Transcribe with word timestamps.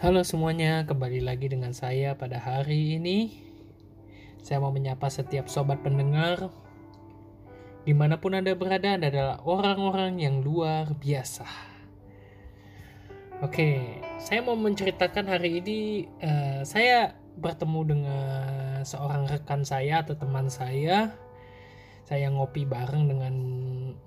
Halo 0.00 0.24
semuanya, 0.24 0.88
kembali 0.88 1.20
lagi 1.20 1.52
dengan 1.52 1.76
saya 1.76 2.16
pada 2.16 2.40
hari 2.40 2.96
ini. 2.96 3.36
Saya 4.40 4.56
mau 4.56 4.72
menyapa 4.72 5.12
setiap 5.12 5.44
sobat 5.44 5.84
pendengar. 5.84 6.48
Di 7.84 7.92
mana 7.92 8.16
pun 8.16 8.32
Anda 8.32 8.56
berada, 8.56 8.96
Anda 8.96 9.12
adalah 9.12 9.44
orang-orang 9.44 10.16
yang 10.16 10.40
luar 10.40 10.96
biasa. 10.96 11.44
Oke, 13.44 14.00
saya 14.16 14.40
mau 14.40 14.56
menceritakan 14.56 15.36
hari 15.36 15.60
ini 15.60 16.08
uh, 16.24 16.64
saya 16.64 17.12
bertemu 17.36 17.80
dengan 17.84 18.80
seorang 18.88 19.28
rekan 19.28 19.68
saya 19.68 20.00
atau 20.00 20.16
teman 20.16 20.48
saya. 20.48 21.12
Saya 22.08 22.32
ngopi 22.32 22.64
bareng 22.64 23.04
dengan 23.04 23.34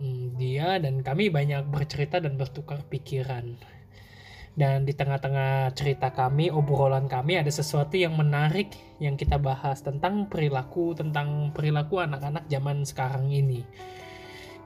um, 0.02 0.34
dia 0.41 0.73
dan 0.82 1.05
kami 1.05 1.30
banyak 1.30 1.70
bercerita 1.70 2.18
dan 2.18 2.34
bertukar 2.34 2.82
pikiran 2.89 3.62
dan 4.54 4.85
di 4.85 4.93
tengah-tengah 4.93 5.73
cerita 5.73 6.13
kami, 6.13 6.54
obrolan 6.54 7.09
kami 7.09 7.41
ada 7.41 7.50
sesuatu 7.50 7.97
yang 7.97 8.14
menarik 8.14 8.69
yang 9.01 9.18
kita 9.18 9.41
bahas 9.41 9.82
tentang 9.82 10.29
perilaku, 10.29 10.93
tentang 10.93 11.50
perilaku 11.50 11.97
anak-anak 12.05 12.45
zaman 12.45 12.86
sekarang 12.86 13.33
ini. 13.33 13.65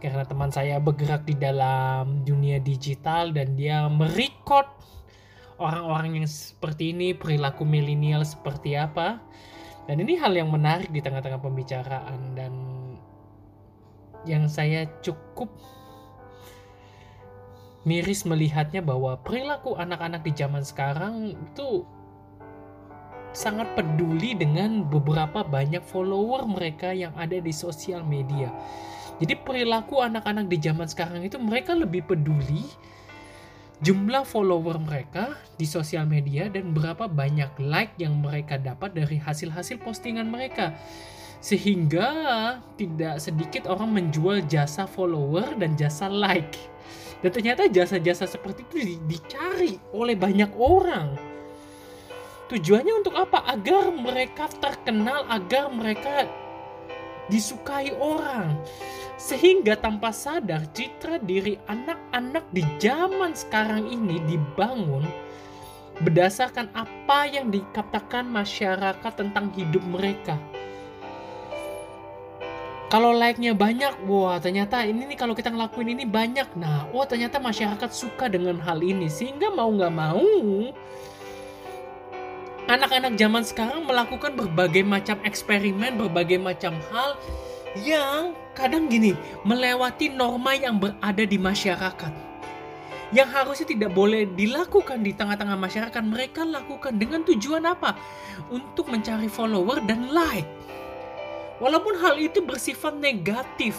Karena 0.04 0.28
teman 0.28 0.52
saya 0.52 0.78
bergerak 0.84 1.24
di 1.24 1.40
dalam 1.40 2.22
dunia 2.28 2.60
digital 2.60 3.32
dan 3.32 3.56
dia 3.56 3.88
merekod 3.88 4.68
orang-orang 5.56 6.22
yang 6.22 6.28
seperti 6.28 6.92
ini, 6.92 7.16
perilaku 7.16 7.64
milenial 7.64 8.28
seperti 8.28 8.76
apa. 8.76 9.24
Dan 9.88 10.04
ini 10.04 10.20
hal 10.20 10.36
yang 10.36 10.52
menarik 10.52 10.92
di 10.92 11.00
tengah-tengah 11.00 11.40
pembicaraan 11.40 12.36
dan 12.36 12.54
yang 14.28 14.52
saya 14.52 14.84
cukup 15.00 15.48
miris 17.88 18.28
melihatnya 18.28 18.84
bahwa 18.84 19.16
perilaku 19.24 19.80
anak-anak 19.80 20.20
di 20.28 20.36
zaman 20.36 20.60
sekarang 20.60 21.32
itu 21.32 21.88
sangat 23.32 23.72
peduli 23.80 24.36
dengan 24.36 24.84
beberapa 24.84 25.48
banyak 25.48 25.80
follower 25.88 26.44
mereka 26.44 26.92
yang 26.92 27.16
ada 27.16 27.40
di 27.40 27.54
sosial 27.56 28.04
media. 28.04 28.52
Jadi 29.24 29.40
perilaku 29.40 30.04
anak-anak 30.04 30.52
di 30.52 30.60
zaman 30.60 30.86
sekarang 30.92 31.24
itu 31.24 31.40
mereka 31.40 31.72
lebih 31.72 32.04
peduli 32.04 32.68
jumlah 33.78 34.26
follower 34.26 34.82
mereka 34.82 35.38
di 35.56 35.70
sosial 35.70 36.10
media 36.10 36.50
dan 36.50 36.74
berapa 36.74 37.06
banyak 37.06 37.62
like 37.62 37.94
yang 38.02 38.20
mereka 38.20 38.58
dapat 38.58 38.98
dari 38.98 39.22
hasil-hasil 39.22 39.80
postingan 39.86 40.28
mereka. 40.28 40.76
Sehingga 41.38 42.10
tidak 42.76 43.22
sedikit 43.22 43.70
orang 43.70 43.94
menjual 43.94 44.44
jasa 44.50 44.90
follower 44.90 45.56
dan 45.62 45.78
jasa 45.78 46.10
like 46.10 46.58
dan 47.22 47.30
ternyata 47.34 47.66
jasa-jasa 47.66 48.30
seperti 48.30 48.62
itu 48.70 49.02
dicari 49.06 49.82
oleh 49.94 50.14
banyak 50.14 50.54
orang. 50.54 51.18
Tujuannya 52.48 52.94
untuk 53.04 53.18
apa? 53.18 53.44
Agar 53.44 53.92
mereka 53.92 54.48
terkenal, 54.48 55.28
agar 55.28 55.68
mereka 55.68 56.30
disukai 57.28 57.92
orang. 57.98 58.56
Sehingga 59.18 59.76
tanpa 59.76 60.14
sadar 60.14 60.64
citra 60.72 61.20
diri 61.20 61.58
anak-anak 61.68 62.46
di 62.54 62.64
zaman 62.80 63.34
sekarang 63.34 63.90
ini 63.90 64.22
dibangun 64.30 65.04
berdasarkan 65.98 66.70
apa 66.78 67.26
yang 67.26 67.50
dikatakan 67.50 68.30
masyarakat 68.30 69.14
tentang 69.18 69.50
hidup 69.58 69.82
mereka 69.90 70.38
kalau 72.88 73.12
like-nya 73.12 73.52
banyak, 73.52 74.08
wah 74.08 74.40
ternyata 74.40 74.80
ini 74.88 75.12
nih 75.12 75.20
kalau 75.20 75.36
kita 75.36 75.52
ngelakuin 75.52 75.92
ini 75.92 76.08
banyak. 76.08 76.48
Nah, 76.56 76.88
wah 76.96 77.04
ternyata 77.04 77.36
masyarakat 77.36 77.92
suka 77.92 78.32
dengan 78.32 78.56
hal 78.64 78.80
ini. 78.80 79.12
Sehingga 79.12 79.52
mau 79.52 79.68
nggak 79.68 79.92
mau, 79.92 80.24
anak-anak 82.72 83.20
zaman 83.20 83.44
sekarang 83.44 83.84
melakukan 83.84 84.40
berbagai 84.40 84.88
macam 84.88 85.20
eksperimen, 85.28 86.00
berbagai 86.00 86.40
macam 86.40 86.80
hal 86.88 87.20
yang 87.84 88.32
kadang 88.56 88.88
gini, 88.88 89.20
melewati 89.44 90.08
norma 90.08 90.56
yang 90.56 90.80
berada 90.80 91.24
di 91.28 91.36
masyarakat. 91.36 92.14
Yang 93.12 93.30
harusnya 93.36 93.68
tidak 93.68 93.92
boleh 93.92 94.32
dilakukan 94.32 95.04
di 95.04 95.12
tengah-tengah 95.12 95.60
masyarakat, 95.60 96.04
mereka 96.08 96.48
lakukan 96.48 96.96
dengan 96.96 97.24
tujuan 97.28 97.68
apa? 97.68 98.00
Untuk 98.48 98.88
mencari 98.88 99.28
follower 99.28 99.84
dan 99.84 100.08
like 100.12 100.48
Walaupun 101.58 101.98
hal 101.98 102.22
itu 102.22 102.46
bersifat 102.46 102.94
negatif. 103.02 103.74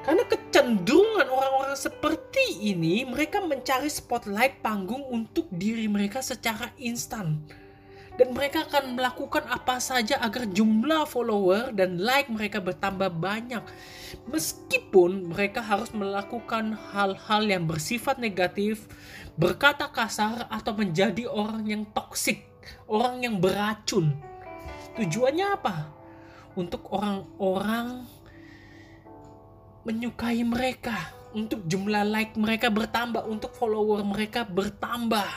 Karena 0.00 0.24
kecenderungan 0.24 1.28
orang-orang 1.28 1.76
seperti 1.76 2.72
ini, 2.72 3.04
mereka 3.04 3.42
mencari 3.44 3.90
spotlight 3.92 4.64
panggung 4.64 5.04
untuk 5.12 5.50
diri 5.52 5.84
mereka 5.84 6.24
secara 6.24 6.72
instan. 6.80 7.42
Dan 8.16 8.32
mereka 8.32 8.64
akan 8.64 8.96
melakukan 8.96 9.44
apa 9.44 9.76
saja 9.76 10.16
agar 10.24 10.48
jumlah 10.48 11.04
follower 11.04 11.76
dan 11.76 12.00
like 12.00 12.32
mereka 12.32 12.64
bertambah 12.64 13.12
banyak. 13.20 13.60
Meskipun 14.32 15.28
mereka 15.28 15.60
harus 15.60 15.92
melakukan 15.92 16.72
hal-hal 16.96 17.42
yang 17.44 17.68
bersifat 17.68 18.16
negatif, 18.16 18.88
berkata 19.36 19.92
kasar, 19.92 20.48
atau 20.48 20.72
menjadi 20.72 21.28
orang 21.28 21.68
yang 21.68 21.82
toksik, 21.92 22.48
orang 22.88 23.20
yang 23.20 23.36
beracun 23.36 24.16
Tujuannya 24.96 25.46
apa? 25.52 25.76
Untuk 26.56 26.88
orang-orang 26.88 28.08
menyukai 29.84 30.40
mereka, 30.42 31.12
untuk 31.36 31.68
jumlah 31.68 32.02
like 32.08 32.32
mereka 32.34 32.72
bertambah, 32.72 33.28
untuk 33.28 33.52
follower 33.52 34.02
mereka 34.02 34.42
bertambah. 34.42 35.30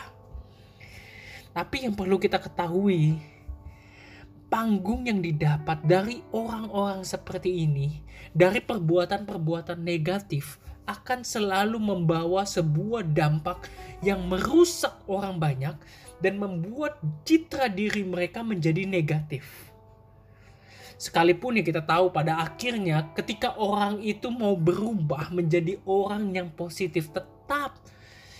Tapi 1.51 1.83
yang 1.83 1.93
perlu 1.93 2.15
kita 2.15 2.39
ketahui, 2.39 3.19
panggung 4.47 5.05
yang 5.05 5.19
didapat 5.19 5.83
dari 5.83 6.23
orang-orang 6.31 7.03
seperti 7.03 7.67
ini, 7.67 7.99
dari 8.31 8.63
perbuatan-perbuatan 8.63 9.77
negatif, 9.83 10.55
akan 10.89 11.21
selalu 11.21 11.77
membawa 11.77 12.41
sebuah 12.49 13.05
dampak 13.05 13.69
yang 14.01 14.25
merusak 14.25 14.97
orang 15.05 15.37
banyak 15.37 15.77
dan 16.17 16.41
membuat 16.41 16.97
citra 17.23 17.69
diri 17.69 18.01
mereka 18.01 18.41
menjadi 18.41 18.89
negatif. 18.89 19.69
Sekalipun 20.99 21.61
ya 21.61 21.63
kita 21.63 21.85
tahu 21.85 22.11
pada 22.11 22.43
akhirnya 22.43 23.13
ketika 23.15 23.55
orang 23.55 24.03
itu 24.03 24.27
mau 24.27 24.57
berubah 24.57 25.31
menjadi 25.31 25.79
orang 25.87 26.35
yang 26.35 26.51
positif 26.51 27.07
tetap 27.15 27.79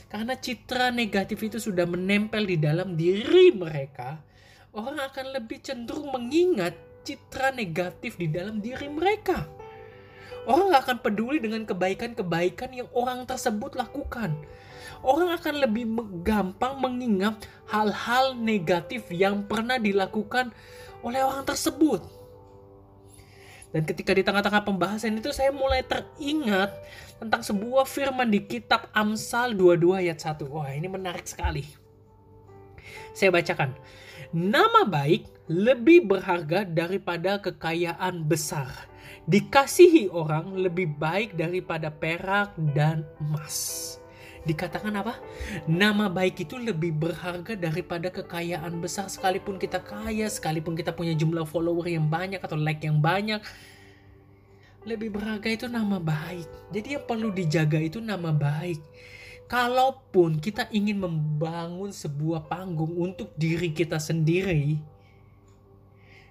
karena 0.10 0.34
citra 0.34 0.90
negatif 0.90 1.38
itu 1.46 1.62
sudah 1.62 1.86
menempel 1.86 2.44
di 2.50 2.58
dalam 2.58 2.98
diri 2.98 3.54
mereka, 3.54 4.18
orang 4.74 4.98
akan 5.06 5.38
lebih 5.38 5.62
cenderung 5.62 6.10
mengingat 6.10 6.74
citra 7.06 7.54
negatif 7.54 8.18
di 8.18 8.26
dalam 8.26 8.58
diri 8.58 8.90
mereka. 8.90 9.46
Orang 10.50 10.74
akan 10.74 10.98
peduli 11.06 11.38
dengan 11.38 11.62
kebaikan-kebaikan 11.70 12.74
yang 12.74 12.90
orang 12.98 13.30
tersebut 13.30 13.78
lakukan 13.78 14.34
orang 15.04 15.36
akan 15.36 15.64
lebih 15.64 15.86
gampang 16.24 16.80
mengingat 16.80 17.48
hal-hal 17.72 18.36
negatif 18.36 19.08
yang 19.12 19.48
pernah 19.48 19.80
dilakukan 19.80 20.52
oleh 21.00 21.24
orang 21.24 21.48
tersebut. 21.48 22.04
Dan 23.70 23.86
ketika 23.86 24.18
di 24.18 24.26
tengah-tengah 24.26 24.66
pembahasan 24.66 25.22
itu 25.22 25.30
saya 25.30 25.54
mulai 25.54 25.86
teringat 25.86 26.74
tentang 27.22 27.46
sebuah 27.46 27.86
firman 27.86 28.26
di 28.26 28.42
kitab 28.42 28.90
Amsal 28.98 29.54
22 29.54 30.10
ayat 30.10 30.18
1. 30.18 30.42
Wah, 30.50 30.74
ini 30.74 30.90
menarik 30.90 31.30
sekali. 31.30 31.70
Saya 33.14 33.30
bacakan. 33.30 33.78
Nama 34.34 34.90
baik 34.90 35.30
lebih 35.50 36.10
berharga 36.10 36.66
daripada 36.66 37.38
kekayaan 37.38 38.26
besar. 38.26 38.89
Dikasihi 39.30 40.10
orang 40.10 40.58
lebih 40.58 40.90
baik 40.98 41.38
daripada 41.38 41.94
perak 41.94 42.58
dan 42.74 43.06
emas 43.22 44.00
dikatakan 44.48 44.94
apa? 44.98 45.22
Nama 45.70 46.10
baik 46.10 46.50
itu 46.50 46.58
lebih 46.58 46.96
berharga 46.96 47.54
daripada 47.54 48.10
kekayaan 48.10 48.82
besar 48.82 49.06
sekalipun 49.12 49.62
kita 49.62 49.78
kaya, 49.84 50.26
sekalipun 50.32 50.74
kita 50.74 50.96
punya 50.96 51.14
jumlah 51.14 51.46
follower 51.46 51.86
yang 51.86 52.08
banyak 52.08 52.42
atau 52.42 52.58
like 52.58 52.82
yang 52.82 52.98
banyak. 52.98 53.38
Lebih 54.88 55.12
berharga 55.12 55.50
itu 55.52 55.68
nama 55.70 56.00
baik. 56.00 56.48
Jadi 56.72 56.98
yang 56.98 57.06
perlu 57.06 57.30
dijaga 57.30 57.78
itu 57.78 58.00
nama 58.00 58.32
baik. 58.32 58.80
Kalaupun 59.50 60.38
kita 60.42 60.70
ingin 60.70 61.02
membangun 61.02 61.90
sebuah 61.90 62.46
panggung 62.50 62.94
untuk 62.96 63.34
diri 63.34 63.74
kita 63.74 63.98
sendiri, 63.98 64.78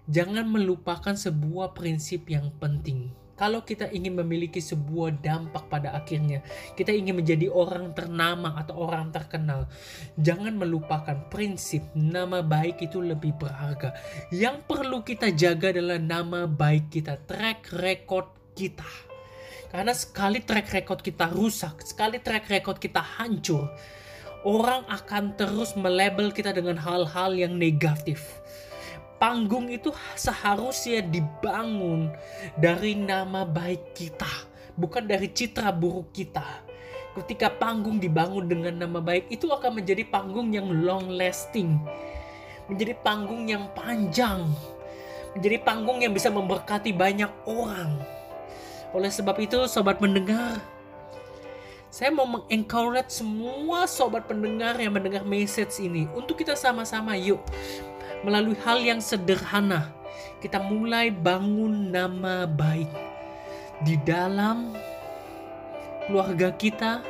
jangan 0.09 0.49
melupakan 0.49 1.15
sebuah 1.15 1.77
prinsip 1.77 2.27
yang 2.33 2.51
penting 2.57 3.13
kalau 3.39 3.63
kita 3.63 3.87
ingin 3.95 4.19
memiliki 4.19 4.59
sebuah 4.59 5.23
dampak 5.23 5.71
pada 5.71 5.95
akhirnya, 5.95 6.43
kita 6.75 6.91
ingin 6.91 7.23
menjadi 7.23 7.47
orang 7.47 7.95
ternama 7.95 8.59
atau 8.59 8.83
orang 8.83 9.15
terkenal, 9.15 9.71
jangan 10.19 10.59
melupakan 10.59 11.15
prinsip 11.31 11.87
nama 11.95 12.43
baik 12.43 12.83
itu 12.91 12.99
lebih 12.99 13.39
berharga. 13.39 13.95
Yang 14.35 14.67
perlu 14.67 15.07
kita 15.07 15.31
jaga 15.31 15.71
adalah 15.71 16.03
nama 16.03 16.51
baik 16.51 16.91
kita, 16.91 17.15
track 17.31 17.79
record 17.79 18.27
kita. 18.59 18.91
Karena 19.71 19.95
sekali 19.95 20.43
track 20.43 20.75
record 20.75 20.99
kita 20.99 21.31
rusak, 21.31 21.87
sekali 21.87 22.19
track 22.19 22.51
record 22.51 22.83
kita 22.83 23.23
hancur, 23.23 23.71
orang 24.43 24.83
akan 24.91 25.39
terus 25.39 25.79
melabel 25.79 26.35
kita 26.35 26.51
dengan 26.51 26.75
hal-hal 26.75 27.39
yang 27.39 27.55
negatif. 27.55 28.19
Panggung 29.19 29.67
itu 29.67 29.91
seharusnya 30.15 31.03
dibangun 31.03 32.15
dari 32.55 32.94
nama 32.94 33.43
baik 33.43 33.91
kita, 33.99 34.31
bukan 34.79 35.11
dari 35.11 35.26
citra 35.35 35.75
buruk 35.75 36.15
kita. 36.15 36.47
Ketika 37.19 37.50
panggung 37.50 37.99
dibangun 37.99 38.47
dengan 38.47 38.87
nama 38.87 39.03
baik, 39.03 39.26
itu 39.26 39.50
akan 39.50 39.82
menjadi 39.82 40.06
panggung 40.06 40.55
yang 40.55 40.70
long 40.70 41.11
lasting, 41.11 41.82
menjadi 42.70 42.94
panggung 43.03 43.50
yang 43.50 43.67
panjang, 43.75 44.47
menjadi 45.35 45.67
panggung 45.67 45.99
yang 45.99 46.14
bisa 46.14 46.31
memberkati 46.31 46.94
banyak 46.94 47.31
orang. 47.50 47.99
Oleh 48.94 49.11
sebab 49.11 49.35
itu, 49.43 49.67
sobat 49.67 49.99
mendengar, 49.99 50.62
saya 51.88 52.12
mau 52.12 52.29
mengencourage 52.29 53.08
semua 53.08 53.88
sobat 53.88 54.29
pendengar 54.29 54.76
yang 54.76 54.93
mendengar 54.93 55.25
message 55.25 55.81
ini 55.81 56.05
untuk 56.12 56.37
kita 56.37 56.52
sama-sama 56.52 57.17
yuk 57.17 57.40
melalui 58.20 58.56
hal 58.61 58.81
yang 58.85 59.00
sederhana. 59.00 59.88
Kita 60.38 60.61
mulai 60.61 61.08
bangun 61.08 61.90
nama 61.90 62.44
baik 62.44 62.90
di 63.82 63.96
dalam 64.05 64.76
keluarga 66.06 66.52
kita 66.55 67.00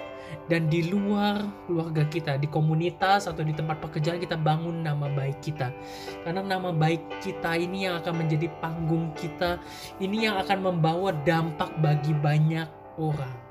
dan 0.48 0.68
di 0.68 0.88
luar 0.88 1.44
keluarga 1.64 2.04
kita 2.08 2.36
di 2.40 2.48
komunitas 2.48 3.28
atau 3.28 3.44
di 3.44 3.52
tempat 3.52 3.80
pekerjaan 3.80 4.20
kita 4.20 4.36
bangun 4.36 4.84
nama 4.84 5.10
baik 5.10 5.42
kita. 5.42 5.74
Karena 6.22 6.40
nama 6.44 6.70
baik 6.70 7.20
kita 7.24 7.56
ini 7.58 7.88
yang 7.88 7.98
akan 7.98 8.24
menjadi 8.24 8.46
panggung 8.62 9.10
kita 9.18 9.58
ini 9.98 10.28
yang 10.28 10.38
akan 10.38 10.70
membawa 10.70 11.10
dampak 11.26 11.72
bagi 11.82 12.12
banyak 12.14 12.68
orang 13.00 13.47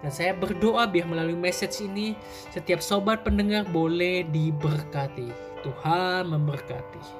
dan 0.00 0.10
saya 0.12 0.32
berdoa 0.32 0.88
biar 0.88 1.04
melalui 1.04 1.36
message 1.36 1.84
ini 1.84 2.16
setiap 2.48 2.80
sobat 2.80 3.20
pendengar 3.20 3.68
boleh 3.68 4.24
diberkati. 4.28 5.28
Tuhan 5.60 6.32
memberkati. 6.32 7.19